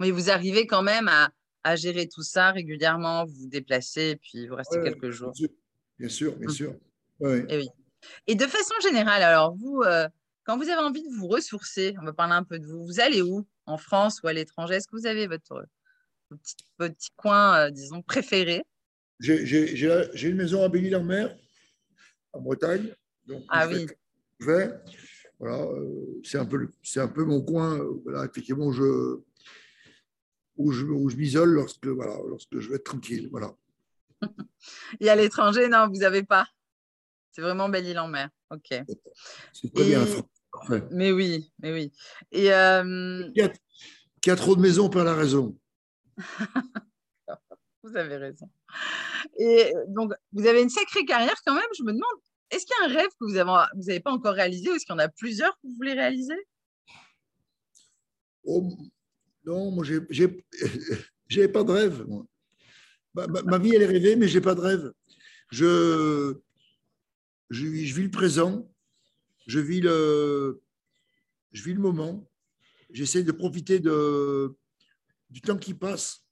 Oui, 0.00 0.10
vous 0.10 0.30
arrivez 0.30 0.66
quand 0.66 0.82
même 0.82 1.08
à, 1.08 1.30
à, 1.64 1.76
gérer 1.76 2.06
tout 2.06 2.22
ça 2.22 2.50
régulièrement, 2.50 3.24
vous 3.24 3.34
vous 3.34 3.48
déplacez 3.48 4.10
et 4.10 4.16
puis 4.16 4.46
vous 4.46 4.54
restez 4.54 4.80
quelques 4.82 5.10
jours. 5.10 5.32
Bien 5.98 6.08
sûr, 6.08 6.36
bien 6.36 6.50
sûr. 6.50 6.74
Mmh. 7.20 7.46
Et, 7.48 7.56
oui. 7.56 7.68
et, 8.26 8.34
de 8.34 8.46
façon 8.46 8.74
générale, 8.82 9.22
alors 9.22 9.56
vous, 9.56 9.80
euh, 9.86 10.06
quand 10.44 10.58
vous 10.58 10.68
avez 10.68 10.82
envie 10.82 11.02
de 11.02 11.14
vous 11.16 11.28
ressourcer, 11.28 11.94
on 12.00 12.04
va 12.04 12.12
parler 12.12 12.34
un 12.34 12.44
peu 12.44 12.58
de 12.58 12.66
vous, 12.66 12.84
vous 12.84 13.00
allez 13.00 13.22
où? 13.22 13.46
En 13.64 13.78
France 13.78 14.20
ou 14.22 14.28
à 14.28 14.32
l'étranger? 14.32 14.74
Est-ce 14.74 14.86
que 14.86 14.96
vous 14.96 15.06
avez 15.06 15.26
votre, 15.26 15.66
petit, 16.28 16.56
petit 16.76 17.10
coin, 17.16 17.58
euh, 17.58 17.70
disons, 17.70 18.02
préféré? 18.02 18.62
J'ai 19.18 20.28
une 20.28 20.36
maison 20.36 20.62
à 20.62 20.68
Béni-en-Mer, 20.68 21.34
en 22.32 22.40
Bretagne. 22.42 22.94
Donc 23.26 23.42
ah 23.48 23.66
oui. 23.66 23.86
Je 24.38 24.46
vais. 24.46 24.70
Voilà, 25.38 25.62
euh, 25.64 26.20
c'est 26.24 26.38
un 26.38 26.46
peu, 26.46 26.70
c'est 26.82 27.00
un 27.00 27.08
peu 27.08 27.24
mon 27.24 27.42
coin. 27.42 27.78
Euh, 27.78 28.00
voilà, 28.04 28.24
effectivement, 28.24 28.72
je, 28.72 29.20
où 30.56 30.72
je, 30.72 30.86
où 30.86 31.08
je 31.08 31.16
m'isole 31.16 31.50
lorsque, 31.50 31.86
voilà, 31.86 32.16
lorsque 32.26 32.58
je 32.58 32.70
veux 32.70 32.76
être 32.76 32.84
tranquille. 32.84 33.28
Voilà. 33.30 33.54
Et 35.00 35.10
à 35.10 35.16
l'étranger, 35.16 35.68
non, 35.68 35.88
vous 35.88 36.00
n'avez 36.00 36.22
pas. 36.22 36.48
C'est 37.32 37.42
vraiment 37.42 37.68
Belle-Île-en-Mer. 37.68 38.30
Ok. 38.50 38.82
C'est 39.52 39.74
très 39.74 39.84
bien. 39.84 40.06
Mais 40.90 41.12
oui, 41.12 41.52
mais 41.58 41.72
oui. 41.72 41.92
Et 42.32 42.50
euh... 42.50 43.30
qui, 43.34 43.42
a, 43.42 43.52
qui, 44.22 44.30
a, 44.30 44.36
trop 44.36 44.56
de 44.56 44.62
maisons 44.62 44.88
perd 44.88 45.04
la 45.04 45.14
raison. 45.14 45.54
vous 47.82 47.94
avez 47.94 48.16
raison. 48.16 48.48
Et 49.38 49.74
donc, 49.88 50.14
vous 50.32 50.46
avez 50.46 50.62
une 50.62 50.70
sacrée 50.70 51.04
carrière 51.04 51.36
quand 51.44 51.54
même. 51.54 51.68
Je 51.76 51.82
me 51.82 51.92
demande, 51.92 52.20
est-ce 52.50 52.66
qu'il 52.66 52.74
y 52.80 52.84
a 52.84 52.90
un 52.90 52.94
rêve 52.94 53.08
que 53.08 53.24
vous 53.26 53.34
n'avez 53.34 53.50
avez 53.90 54.00
pas 54.00 54.12
encore 54.12 54.34
réalisé 54.34 54.70
ou 54.70 54.74
est-ce 54.74 54.84
qu'il 54.84 54.94
y 54.94 54.96
en 54.96 55.00
a 55.00 55.08
plusieurs 55.08 55.52
que 55.54 55.66
vous 55.66 55.74
voulez 55.76 55.94
réaliser? 55.94 56.36
Oh, 58.44 58.76
Non, 59.44 59.70
moi, 59.72 59.84
j'ai 59.84 60.28
pas 61.48 61.64
de 61.64 61.72
rêve. 61.72 62.06
Ma, 63.14 63.58
vie, 63.58 63.74
elle 63.74 63.82
est 63.82 63.86
rêvée, 63.86 64.16
mais 64.16 64.28
j'ai 64.28 64.40
pas 64.40 64.54
de 64.54 64.60
rêve. 64.60 64.92
Je, 65.50 66.36
vis 67.50 68.02
le 68.02 68.10
présent, 68.10 68.70
je 69.46 69.58
vis 69.58 69.80
le, 69.80 70.60
moment. 71.78 72.30
J'essaie 72.90 73.24
de 73.24 73.32
profiter 73.32 73.80
du 73.80 75.40
temps 75.40 75.58
qui 75.58 75.74
passe. 75.74 76.24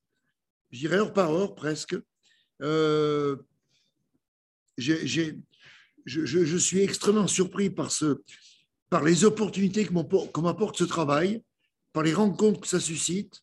Je 0.71 0.79
dirais 0.79 0.97
heure 0.97 1.13
par 1.13 1.33
heure 1.33 1.55
presque. 1.55 1.97
Euh, 2.63 3.37
je, 6.05 6.57
suis 6.57 6.81
extrêmement 6.81 7.27
surpris 7.27 7.71
par, 7.71 7.91
ce, 7.91 8.23
par 8.91 9.03
les 9.05 9.25
opportunités 9.25 9.87
que 9.87 10.41
m'apporte 10.41 10.77
ce 10.77 10.85
travail, 10.85 11.43
par 11.93 12.03
les 12.03 12.15
rencontres 12.15 12.61
que 12.61 12.69
ça 12.69 12.81
suscite, 12.81 13.43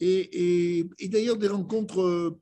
et, 0.00 0.86
d'ailleurs 1.02 1.36
des 1.36 1.48
rencontres 1.48 2.02
euh, 2.02 2.40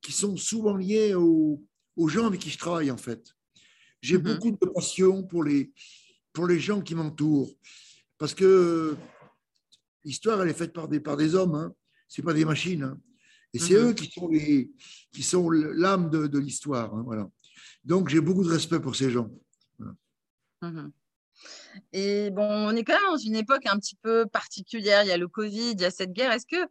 qui 0.00 0.12
sont 0.12 0.36
souvent 0.36 0.76
liées 0.76 1.14
aux, 1.14 1.62
gens 2.08 2.26
avec 2.26 2.40
qui 2.40 2.50
je 2.50 2.58
travaille 2.58 2.90
en 2.90 2.96
fait. 2.96 3.34
J'ai 4.00 4.18
mm-hmm. 4.18 4.22
beaucoup 4.22 4.50
de 4.50 4.72
passion 4.72 5.22
pour 5.22 5.44
les, 5.44 5.72
pour 6.32 6.46
les 6.46 6.58
gens 6.58 6.80
qui 6.80 6.94
m'entourent, 6.94 7.54
parce 8.18 8.34
que 8.34 8.96
l'histoire, 10.04 10.40
elle 10.42 10.48
est 10.48 10.54
faite 10.54 10.72
par 10.72 10.88
des, 10.88 11.00
par 11.00 11.16
des 11.16 11.34
hommes, 11.34 11.54
hein. 11.54 11.74
ce 12.08 12.22
pas 12.22 12.32
des 12.32 12.44
machines. 12.44 12.82
Hein. 12.82 13.00
Et 13.54 13.58
c'est 13.58 13.74
mm-hmm. 13.74 13.90
eux 13.90 13.92
qui 13.92 14.10
sont, 14.10 14.28
les, 14.28 14.70
qui 15.12 15.22
sont 15.22 15.50
l'âme 15.50 16.08
de, 16.10 16.38
l'histoire. 16.38 16.94
Hein, 16.94 17.02
voilà. 17.04 17.28
Donc, 17.84 18.08
j'ai 18.08 18.20
beaucoup 18.20 18.44
de 18.44 18.50
respect 18.50 18.80
pour 18.80 18.96
ces 18.96 19.10
gens. 19.10 19.30
Mhm. 20.62 20.92
Et 21.92 22.30
bon, 22.30 22.46
on 22.46 22.76
est 22.76 22.84
quand 22.84 22.94
même 22.94 23.10
dans 23.10 23.16
une 23.16 23.34
époque 23.34 23.66
un 23.66 23.78
petit 23.78 23.96
peu 23.96 24.26
particulière. 24.26 25.02
Il 25.02 25.08
y 25.08 25.12
a 25.12 25.16
le 25.16 25.28
Covid, 25.28 25.72
il 25.72 25.80
y 25.80 25.84
a 25.84 25.90
cette 25.90 26.12
guerre. 26.12 26.32
Est-ce 26.32 26.46
que 26.46 26.68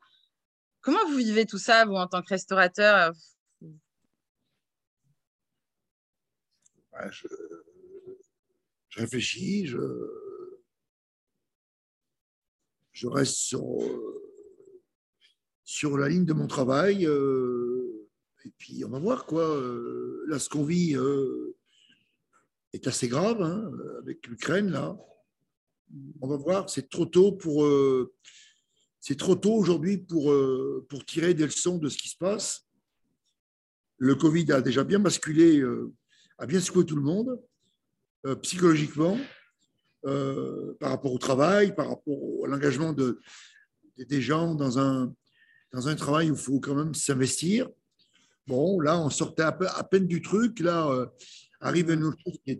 comment 0.79 1.05
vous 1.07 1.17
vivez 1.17 1.45
tout 1.45 1.57
ça, 1.57 1.85
vous, 1.85 1.95
en 1.95 2.07
tant 2.07 2.21
que 2.21 2.29
restaurateur? 2.29 3.13
Je, 7.09 7.27
je, 8.89 8.99
réfléchis, 8.99 9.65
je, 9.65 9.79
je 12.91 13.07
reste 13.07 13.35
sur, 13.35 13.63
sur 15.63 15.97
la 15.97 16.09
ligne 16.09 16.25
de 16.25 16.33
mon 16.33 16.47
travail. 16.47 17.07
Euh, 17.07 17.60
et 18.45 18.51
puis, 18.57 18.83
on 18.85 18.89
va 18.89 18.99
voir 18.99 19.25
quoi. 19.25 19.43
Euh, 19.43 20.23
là, 20.27 20.39
ce 20.39 20.49
qu'on 20.49 20.63
vit 20.63 20.95
euh, 20.95 21.55
est 22.73 22.87
assez 22.87 23.07
grave 23.07 23.41
hein, 23.41 23.71
avec 23.99 24.25
l'Ukraine, 24.27 24.71
là. 24.71 24.97
On 26.21 26.27
va 26.27 26.37
voir, 26.37 26.69
c'est 26.69 26.89
trop 26.89 27.05
tôt 27.05 27.33
pour. 27.33 27.67
c'est 29.01 29.17
trop 29.17 29.35
tôt 29.35 29.53
aujourd'hui 29.53 29.97
pour, 29.97 30.33
pour 30.87 31.05
tirer 31.05 31.33
des 31.33 31.43
leçons 31.43 31.77
de 31.77 31.89
ce 31.89 31.97
qui 31.97 32.07
se 32.07 32.15
passe. 32.15 32.65
Le 33.97 34.15
Covid 34.15 34.53
a 34.53 34.61
déjà 34.61 34.85
bien 34.85 34.99
basculé, 34.99 35.61
a 36.37 36.45
bien 36.45 36.61
secoué 36.61 36.85
tout 36.85 36.95
le 36.95 37.01
monde, 37.01 37.37
psychologiquement, 38.41 39.17
par 40.03 40.91
rapport 40.91 41.11
au 41.11 41.17
travail, 41.17 41.75
par 41.75 41.89
rapport 41.89 42.45
à 42.45 42.47
l'engagement 42.47 42.93
de, 42.93 43.19
des 43.97 44.21
gens 44.21 44.55
dans 44.55 44.79
un, 44.79 45.13
dans 45.73 45.87
un 45.87 45.95
travail 45.95 46.31
où 46.31 46.35
il 46.35 46.39
faut 46.39 46.61
quand 46.61 46.75
même 46.75 46.93
s'investir. 46.93 47.67
Bon, 48.47 48.79
là, 48.79 48.99
on 48.99 49.09
sortait 49.09 49.43
à, 49.43 49.51
peine 49.83 50.07
du 50.07 50.21
truc. 50.21 50.59
Là, 50.59 50.87
euh, 50.87 51.05
arrive 51.59 51.91
une 51.91 52.03
autre 52.03 52.17
chose 52.23 52.37
qui 52.43 52.51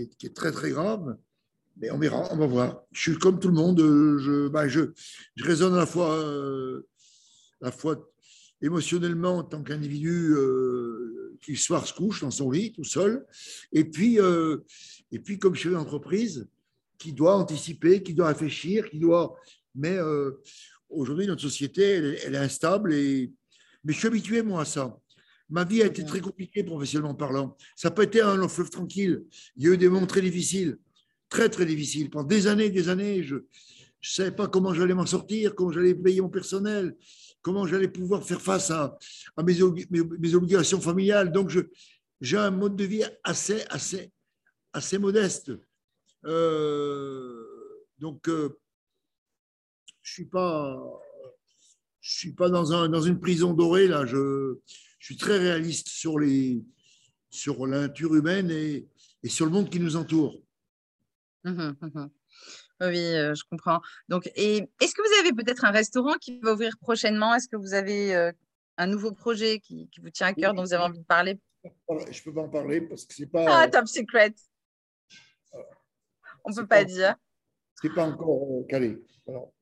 est, 0.00 0.34
très, 0.34 0.52
très 0.52 0.70
grave. 0.70 1.16
Mais 1.78 1.90
on 1.90 1.98
verra, 1.98 2.28
on 2.32 2.38
va 2.38 2.46
voir. 2.46 2.82
Je 2.92 3.10
suis 3.10 3.18
comme 3.18 3.38
tout 3.38 3.48
le 3.48 3.54
monde. 3.54 3.80
Euh, 3.80 4.18
je, 4.18 4.48
bah, 4.48 4.68
je, 4.68 4.92
je 5.34 5.44
raisonne 5.44 5.74
à 5.74 5.78
la 5.78 5.86
fois, 5.86 6.14
euh, 6.14 6.86
à 7.60 7.66
la 7.66 7.72
fois 7.72 8.10
émotionnellement 8.62 9.38
en 9.38 9.44
tant 9.44 9.62
qu'individu 9.62 10.34
qui 11.42 11.52
le 11.52 11.58
soir 11.58 11.86
se 11.86 11.92
couche 11.92 12.22
dans 12.22 12.30
son 12.30 12.50
lit 12.50 12.72
tout 12.72 12.84
seul. 12.84 13.26
Et 13.72 13.84
puis, 13.84 14.18
et 15.12 15.18
puis 15.18 15.38
comme 15.38 15.54
chef 15.54 15.72
d'entreprise, 15.72 16.48
qui 16.98 17.12
doit 17.12 17.36
anticiper, 17.36 18.02
qui 18.02 18.14
doit 18.14 18.28
réfléchir, 18.28 18.88
qui 18.88 18.98
doit. 18.98 19.36
Mais 19.74 19.98
Aujourd'hui, 20.88 21.26
notre 21.26 21.42
société, 21.42 21.82
elle, 21.82 22.34
est 22.34 22.38
instable, 22.38 22.94
et... 22.94 23.32
mais 23.86 23.92
je 23.92 23.98
suis 23.98 24.08
habitué, 24.08 24.42
moi, 24.42 24.62
à 24.62 24.64
ça. 24.64 24.98
Ma 25.48 25.62
vie 25.62 25.80
a 25.80 25.86
été 25.86 26.04
très 26.04 26.20
compliquée 26.20 26.64
professionnellement 26.64 27.14
parlant. 27.14 27.56
Ça 27.76 27.88
n'a 27.88 27.94
pas 27.94 28.02
été 28.02 28.20
un 28.20 28.34
long 28.34 28.48
fleuve 28.48 28.68
tranquille. 28.68 29.24
Il 29.54 29.64
y 29.64 29.68
a 29.68 29.74
eu 29.74 29.78
des 29.78 29.88
moments 29.88 30.06
très 30.06 30.20
difficiles, 30.20 30.76
très, 31.28 31.48
très 31.48 31.64
difficiles. 31.64 32.10
Pendant 32.10 32.26
des 32.26 32.48
années 32.48 32.68
des 32.68 32.88
années, 32.88 33.22
je 33.22 33.36
ne 33.36 33.42
savais 34.02 34.32
pas 34.32 34.48
comment 34.48 34.74
j'allais 34.74 34.92
m'en 34.92 35.06
sortir, 35.06 35.54
comment 35.54 35.70
j'allais 35.70 35.94
payer 35.94 36.20
mon 36.20 36.28
personnel, 36.28 36.96
comment 37.42 37.64
j'allais 37.64 37.86
pouvoir 37.86 38.24
faire 38.24 38.42
face 38.42 38.72
à, 38.72 38.98
à 39.36 39.42
mes, 39.44 39.56
mes, 40.18 40.34
obligations 40.34 40.80
familiales. 40.80 41.30
Donc, 41.30 41.56
j'ai 42.20 42.36
un 42.36 42.50
mode 42.50 42.74
de 42.74 42.84
vie 42.84 43.04
assez, 43.22 43.62
assez, 43.70 44.10
assez 44.72 44.98
modeste. 44.98 45.52
Euh, 46.24 47.44
donc, 48.00 48.28
euh, 48.28 48.58
je 50.02 50.12
suis 50.12 50.24
pas, 50.24 50.76
je 52.06 52.18
suis 52.18 52.32
pas 52.32 52.48
dans, 52.48 52.72
un, 52.72 52.88
dans 52.88 53.02
une 53.02 53.18
prison 53.18 53.52
dorée 53.52 53.88
là. 53.88 54.06
Je, 54.06 54.58
je 54.98 55.04
suis 55.04 55.16
très 55.16 55.38
réaliste 55.38 55.88
sur 55.88 56.20
les, 56.20 56.62
sur 57.30 57.66
la 57.66 57.80
nature 57.80 58.14
humaine 58.14 58.48
et, 58.50 58.86
et 59.24 59.28
sur 59.28 59.44
le 59.44 59.50
monde 59.50 59.68
qui 59.68 59.80
nous 59.80 59.96
entoure. 59.96 60.40
Mmh 61.44 61.72
mmh 61.80 62.06
oui, 62.82 62.98
euh, 62.98 63.34
je 63.34 63.42
comprends. 63.50 63.80
Donc, 64.10 64.30
est-ce 64.36 64.94
que 64.94 65.00
vous 65.00 65.20
avez 65.20 65.32
peut-être 65.32 65.64
un 65.64 65.70
restaurant 65.70 66.12
qui 66.20 66.38
va 66.40 66.52
ouvrir 66.52 66.76
prochainement? 66.78 67.34
Est-ce 67.34 67.48
que 67.48 67.56
vous 67.56 67.72
avez 67.72 68.14
euh, 68.14 68.30
un 68.76 68.86
nouveau 68.86 69.12
projet 69.12 69.60
qui, 69.60 69.88
qui, 69.88 70.00
vous 70.02 70.10
tient 70.10 70.26
à 70.26 70.34
cœur, 70.34 70.52
dont 70.52 70.62
vous 70.62 70.74
avez 70.74 70.84
envie 70.84 70.98
de 70.98 71.04
parler? 71.04 71.40
Je 71.88 72.22
peux 72.22 72.34
pas 72.34 72.42
en 72.42 72.50
parler 72.50 72.82
parce 72.82 73.06
que 73.06 73.14
c'est 73.14 73.26
pas. 73.26 73.62
Ah, 73.62 73.68
top 73.68 73.88
secret. 73.88 74.34
On 76.44 76.52
peut 76.52 76.66
pas, 76.66 76.80
pas 76.80 76.84
dire. 76.84 77.14
C'est 77.80 77.94
pas 77.94 78.06
encore 78.06 78.60
euh, 78.60 78.66
calé. 78.68 79.02
Alors. 79.26 79.55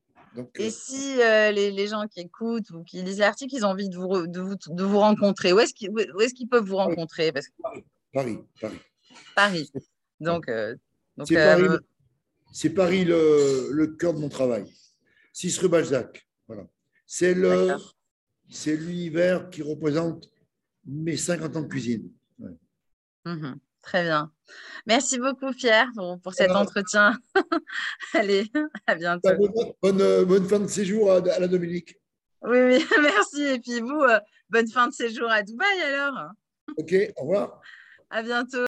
Et 0.55 0.67
euh, 0.67 0.69
si 0.69 1.21
euh, 1.21 1.51
les, 1.51 1.87
gens 1.87 2.07
qui 2.07 2.19
écoutent 2.21 2.69
ou 2.71 2.83
qui 2.83 3.01
lisent 3.01 3.19
l'article, 3.19 3.55
ils 3.55 3.65
ont 3.65 3.69
envie 3.69 3.89
de 3.89 3.97
vous, 3.97 4.27
de 4.27 4.83
vous, 4.83 4.99
rencontrer, 4.99 5.53
où 5.53 5.59
est-ce 5.59 5.73
qu'ils 5.73 6.49
peuvent 6.49 6.65
vous 6.65 6.75
rencontrer? 6.77 7.31
Parce 7.31 7.47
Paris, 8.11 8.39
Paris. 8.59 8.79
Paris. 9.35 9.71
Donc, 10.19 10.49
euh, 10.49 10.75
c'est 12.51 12.69
Paris, 12.69 13.05
le, 13.05 13.69
le, 13.71 13.87
cœur 13.87 14.13
de 14.13 14.19
mon 14.19 14.29
travail. 14.29 14.65
6 15.33 15.57
rue 15.59 15.69
Balzac. 15.69 16.27
Voilà. 16.47 16.67
C'est 17.05 17.33
l'univers 18.75 19.49
qui 19.49 19.61
représente 19.61 20.29
mes 20.85 21.17
50 21.17 21.55
ans 21.57 21.61
de 21.61 21.67
cuisine. 21.67 22.11
Mmh 23.25 23.55
Très 23.85 24.01
bien. 24.01 24.31
Merci 24.87 25.19
beaucoup, 25.19 25.51
Pierre, 25.51 25.89
pour, 26.23 26.33
cet 26.33 26.51
entretien. 26.51 27.17
Allez, 28.13 28.51
à 28.87 28.95
bientôt. 28.95 29.29
Bonne, 29.81 30.25
bonne, 30.25 30.47
fin 30.47 30.59
de 30.59 30.67
séjour 30.67 31.11
à, 31.11 31.19
la 31.19 31.47
Dominique. 31.47 31.95
Oui, 32.41 32.57
oui, 32.61 32.85
merci. 33.01 33.43
Et 33.43 33.59
puis 33.59 33.81
vous, 33.81 34.01
euh, 34.01 34.19
bonne 34.49 34.67
fin 34.67 34.87
de 34.87 34.93
séjour 34.93 35.29
à 35.29 35.43
Dubaï 35.43 35.81
alors. 35.81 36.31
Ok, 36.77 36.95
au 37.17 37.21
revoir. 37.21 37.61
À 38.09 38.23
bientôt. 38.23 38.57